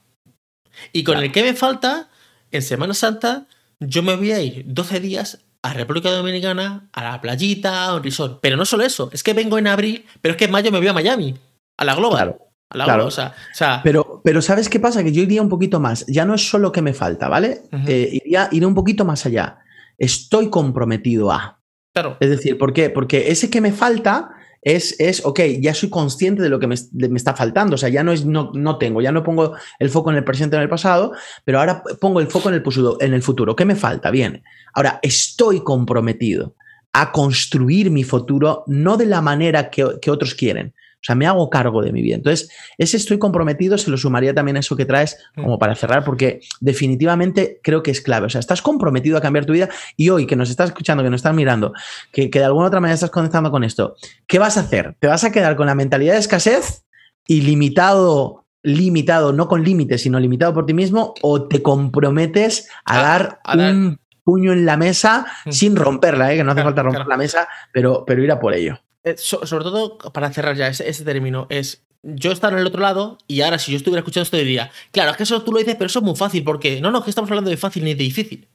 [0.93, 2.11] Y con el que me falta,
[2.57, 3.47] en Semana Santa,
[3.81, 8.03] yo me voy a ir 12 días a República Dominicana, a la playita, a un
[8.03, 8.39] resort.
[8.43, 10.79] Pero no solo eso, es que vengo en abril, pero es que en mayo me
[10.79, 11.35] voy a Miami,
[11.77, 12.19] a la Global.
[12.19, 12.39] Claro.
[12.71, 12.99] A la Claro.
[13.05, 15.03] Global, o sea, o sea, Pero, pero ¿sabes qué pasa?
[15.03, 16.05] Que yo iría un poquito más.
[16.07, 17.63] Ya no es solo que me falta, ¿vale?
[17.87, 19.59] Eh, iría, iría un poquito más allá.
[19.97, 21.61] Estoy comprometido a.
[21.93, 22.17] claro.
[22.21, 22.91] Es decir, ¿por qué?
[22.91, 24.31] Porque ese que me falta
[24.65, 27.75] es, es ok, ya soy consciente de lo que me, está faltando.
[27.75, 30.57] O sea, ya no no, no tengo, ya no pongo el foco en el presente
[30.57, 31.13] en el pasado,
[31.45, 32.63] pero ahora pongo el foco en el,
[33.01, 33.55] en el futuro.
[33.55, 34.11] ¿Qué me falta?
[34.11, 34.43] Bien.
[34.73, 36.55] Ahora, estoy comprometido
[36.95, 40.73] a construir mi futuro no de la manera que, que otros quieren.
[41.05, 42.17] O sea, me hago cargo de mi vida.
[42.17, 46.03] Entonces, ese estoy comprometido se lo sumaría también a eso que traes como para cerrar,
[46.03, 48.27] porque definitivamente creo que es clave.
[48.27, 51.11] O sea, estás comprometido a cambiar tu vida y hoy que nos estás escuchando, que
[51.11, 51.75] nos estás mirando,
[52.11, 54.95] que, que de alguna otra manera estás conectando con esto, ¿qué vas a hacer?
[54.99, 56.85] ¿Te vas a quedar con la mentalidad de escasez
[57.27, 62.99] y limitado, limitado, no con límites, sino limitado por ti mismo, o te comprometes a,
[62.99, 65.51] A- dar a dar- un puño en la mesa Mm.
[65.51, 66.37] sin romperla, ¿eh?
[66.39, 67.11] que no hace Claro, falta romper claro.
[67.11, 68.79] la mesa, pero, pero ir a por ello.
[69.05, 72.67] Eh, so- sobre todo, para cerrar ya ese, ese término, es yo estar en el
[72.67, 75.53] otro lado y ahora si yo estuviera escuchando esto diría, claro, es que eso tú
[75.53, 77.85] lo dices, pero eso es muy fácil, porque no, no, que estamos hablando de fácil
[77.85, 78.49] ni de difícil.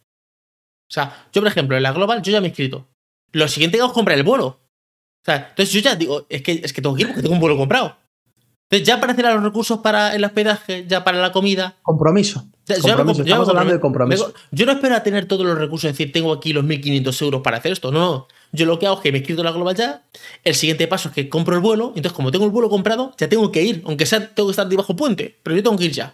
[0.90, 2.88] O sea, yo, por ejemplo, en la Global, yo ya me he inscrito.
[3.32, 4.46] Lo siguiente que hago es comprar el vuelo.
[4.48, 7.36] O sea, entonces yo ya digo, es que, es que tengo que ir porque tengo
[7.36, 7.96] un vuelo comprado.
[8.72, 11.76] Entonces ya aparecerán los recursos para el hospedaje, ya para la comida.
[11.84, 12.48] Compromiso.
[12.66, 12.76] Ya-
[13.24, 14.34] Estamos hablando de compromiso.
[14.52, 17.42] Yo no espero a tener todos los recursos, es decir, tengo aquí los 1.500 euros
[17.42, 17.92] para hacer esto.
[17.92, 18.28] No, no.
[18.52, 20.04] Yo lo que hago es que me inscrito en la Global ya.
[20.44, 21.88] El siguiente paso es que compro el vuelo.
[21.90, 23.84] Entonces, como tengo el vuelo comprado, ya tengo que ir.
[23.86, 25.38] Aunque sea, tengo que estar debajo puente.
[25.44, 26.14] Pero yo tengo que ir ya.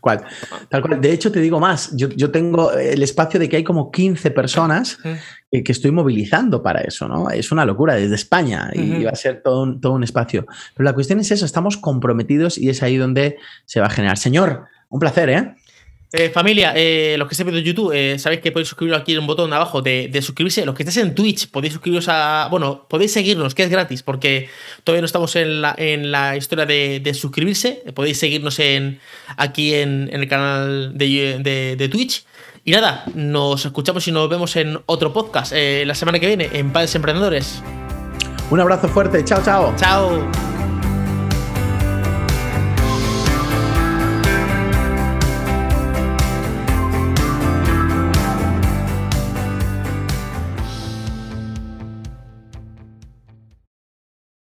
[0.00, 0.24] Cual.
[0.68, 1.00] Tal cual.
[1.00, 1.94] De hecho, te digo más.
[1.94, 4.98] Yo, yo tengo el espacio de que hay como 15 personas
[5.48, 7.30] que, que estoy movilizando para eso, ¿no?
[7.30, 10.44] Es una locura desde España y va a ser todo un, todo un espacio.
[10.74, 14.18] Pero la cuestión es eso, estamos comprometidos y es ahí donde se va a generar.
[14.18, 15.54] Señor, un placer, ¿eh?
[16.14, 19.20] Eh, familia, eh, los que estéis viendo YouTube, eh, sabéis que podéis suscribiros aquí en
[19.20, 20.66] un botón abajo de, de suscribirse.
[20.66, 22.48] Los que estéis en Twitch, podéis suscribiros a.
[22.50, 24.50] Bueno, podéis seguirnos, que es gratis, porque
[24.84, 27.82] todavía no estamos en la, en la historia de, de suscribirse.
[27.94, 29.00] Podéis seguirnos en,
[29.38, 32.24] aquí en, en el canal de, de- Twitch.
[32.64, 36.72] Y nada, nos escuchamos y nos vemos en otro podcast la semana que viene en
[36.72, 37.62] Padres Emprendedores.
[38.50, 39.24] Un abrazo fuerte.
[39.24, 39.74] Chao, chao.
[39.78, 40.51] Chao.